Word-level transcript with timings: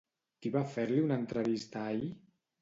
Qui 0.45 0.51
va 0.55 0.63
fer-li 0.75 1.03
una 1.09 1.19
entrevista 1.23 1.85
ahir? 1.91 2.09